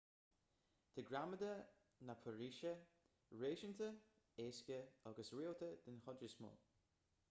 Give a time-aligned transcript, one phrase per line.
[0.95, 1.61] tá gramadach
[2.07, 2.71] na peirsise
[3.41, 3.87] réasúnta
[4.47, 4.79] éasca
[5.11, 6.51] agus rialta den chuid is mó